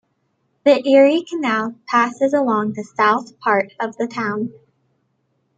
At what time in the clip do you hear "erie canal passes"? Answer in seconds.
0.89-2.33